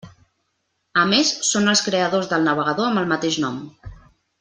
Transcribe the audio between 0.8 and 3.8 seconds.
A més són els creadors del navegador amb el mateix nom.